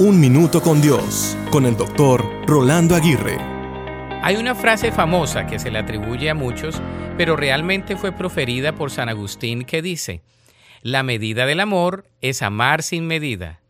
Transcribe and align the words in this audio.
Un 0.00 0.20
Minuto 0.20 0.62
con 0.62 0.80
Dios, 0.80 1.36
con 1.50 1.66
el 1.66 1.76
doctor 1.76 2.24
Rolando 2.46 2.94
Aguirre. 2.94 3.36
Hay 4.22 4.36
una 4.36 4.54
frase 4.54 4.92
famosa 4.92 5.48
que 5.48 5.58
se 5.58 5.72
le 5.72 5.80
atribuye 5.80 6.30
a 6.30 6.34
muchos, 6.34 6.80
pero 7.16 7.34
realmente 7.34 7.96
fue 7.96 8.12
proferida 8.12 8.76
por 8.76 8.92
San 8.92 9.08
Agustín 9.08 9.64
que 9.64 9.82
dice, 9.82 10.22
la 10.82 11.02
medida 11.02 11.46
del 11.46 11.58
amor 11.58 12.06
es 12.20 12.42
amar 12.42 12.84
sin 12.84 13.08
medida. 13.08 13.60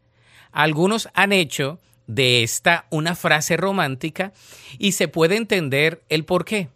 Algunos 0.53 1.09
han 1.14 1.33
hecho 1.33 1.80
de 2.06 2.42
esta 2.42 2.84
una 2.90 3.14
frase 3.14 3.56
romántica 3.56 4.34
y 4.79 4.92
se 4.92 5.08
puede 5.08 5.36
entender 5.36 6.02
el 6.10 6.26
por 6.26 6.45
qué. 6.45 6.68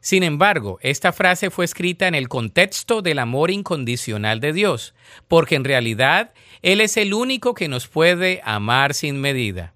Sin 0.00 0.22
embargo, 0.22 0.78
esta 0.82 1.12
frase 1.12 1.50
fue 1.50 1.64
escrita 1.64 2.06
en 2.06 2.14
el 2.14 2.28
contexto 2.28 3.02
del 3.02 3.18
amor 3.18 3.50
incondicional 3.50 4.40
de 4.40 4.52
Dios, 4.52 4.94
porque 5.26 5.56
en 5.56 5.64
realidad 5.64 6.32
Él 6.62 6.80
es 6.80 6.96
el 6.96 7.14
único 7.14 7.54
que 7.54 7.68
nos 7.68 7.88
puede 7.88 8.40
amar 8.44 8.94
sin 8.94 9.20
medida. 9.20 9.74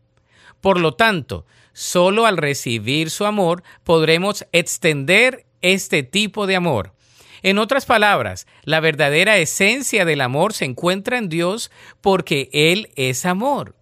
Por 0.60 0.78
lo 0.78 0.94
tanto, 0.94 1.44
solo 1.72 2.26
al 2.26 2.36
recibir 2.36 3.10
su 3.10 3.24
amor 3.24 3.62
podremos 3.82 4.46
extender 4.52 5.44
este 5.60 6.02
tipo 6.02 6.46
de 6.46 6.56
amor. 6.56 6.92
En 7.42 7.58
otras 7.58 7.86
palabras, 7.86 8.46
la 8.62 8.78
verdadera 8.78 9.36
esencia 9.38 10.04
del 10.04 10.20
amor 10.20 10.52
se 10.52 10.64
encuentra 10.64 11.18
en 11.18 11.28
Dios 11.28 11.72
porque 12.00 12.48
Él 12.52 12.90
es 12.94 13.26
amor. 13.26 13.74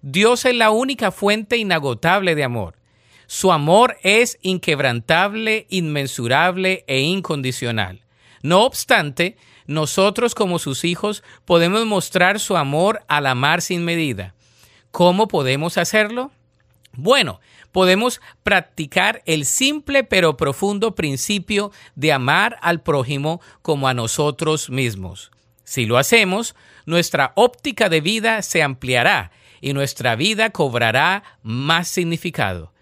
Dios 0.00 0.46
es 0.46 0.54
la 0.54 0.70
única 0.70 1.12
fuente 1.12 1.58
inagotable 1.58 2.34
de 2.34 2.44
amor. 2.44 2.81
Su 3.34 3.50
amor 3.50 3.96
es 4.02 4.38
inquebrantable, 4.42 5.66
inmensurable 5.70 6.84
e 6.86 7.00
incondicional. 7.00 8.02
No 8.42 8.64
obstante, 8.64 9.38
nosotros 9.66 10.34
como 10.34 10.58
sus 10.58 10.84
hijos 10.84 11.24
podemos 11.46 11.86
mostrar 11.86 12.40
su 12.40 12.58
amor 12.58 13.02
al 13.08 13.26
amar 13.26 13.62
sin 13.62 13.86
medida. 13.86 14.34
¿Cómo 14.90 15.28
podemos 15.28 15.78
hacerlo? 15.78 16.30
Bueno, 16.92 17.40
podemos 17.72 18.20
practicar 18.42 19.22
el 19.24 19.46
simple 19.46 20.04
pero 20.04 20.36
profundo 20.36 20.94
principio 20.94 21.72
de 21.94 22.12
amar 22.12 22.58
al 22.60 22.82
prójimo 22.82 23.40
como 23.62 23.88
a 23.88 23.94
nosotros 23.94 24.68
mismos. 24.68 25.30
Si 25.64 25.86
lo 25.86 25.96
hacemos, 25.96 26.54
nuestra 26.84 27.32
óptica 27.36 27.88
de 27.88 28.02
vida 28.02 28.42
se 28.42 28.62
ampliará 28.62 29.32
y 29.62 29.72
nuestra 29.72 30.16
vida 30.16 30.50
cobrará 30.50 31.22
más 31.42 31.88
significado. 31.88 32.72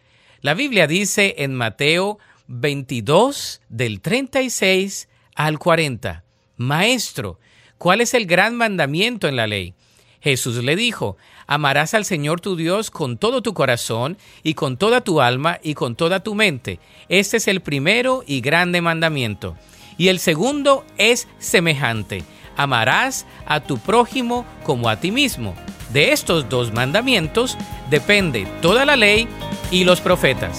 La 0.42 0.54
Biblia 0.54 0.86
dice 0.86 1.34
en 1.38 1.54
Mateo 1.54 2.18
22 2.46 3.60
del 3.68 4.00
36 4.00 5.10
al 5.34 5.58
40, 5.58 6.24
Maestro, 6.56 7.38
¿cuál 7.76 8.00
es 8.00 8.14
el 8.14 8.24
gran 8.24 8.56
mandamiento 8.56 9.28
en 9.28 9.36
la 9.36 9.46
ley? 9.46 9.74
Jesús 10.22 10.56
le 10.64 10.76
dijo, 10.76 11.18
amarás 11.46 11.92
al 11.92 12.06
Señor 12.06 12.40
tu 12.40 12.56
Dios 12.56 12.90
con 12.90 13.18
todo 13.18 13.42
tu 13.42 13.52
corazón 13.52 14.16
y 14.42 14.54
con 14.54 14.78
toda 14.78 15.02
tu 15.02 15.20
alma 15.20 15.58
y 15.62 15.74
con 15.74 15.94
toda 15.94 16.22
tu 16.22 16.34
mente. 16.34 16.80
Este 17.10 17.36
es 17.36 17.46
el 17.46 17.60
primero 17.60 18.24
y 18.26 18.40
grande 18.40 18.80
mandamiento. 18.80 19.58
Y 19.98 20.08
el 20.08 20.18
segundo 20.18 20.86
es 20.96 21.28
semejante, 21.38 22.24
amarás 22.56 23.26
a 23.44 23.60
tu 23.60 23.76
prójimo 23.76 24.46
como 24.64 24.88
a 24.88 25.00
ti 25.00 25.10
mismo. 25.10 25.54
De 25.92 26.12
estos 26.12 26.48
dos 26.48 26.72
mandamientos 26.72 27.58
depende 27.90 28.46
toda 28.62 28.86
la 28.86 28.96
ley 28.96 29.28
y 29.70 29.84
los 29.84 30.00
profetas. 30.00 30.58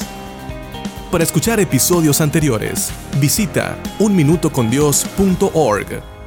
Para 1.11 1.23
escuchar 1.23 1.59
episodios 1.59 2.21
anteriores, 2.21 2.91
visita 3.19 3.77
unminutocondios.org. 3.99 6.20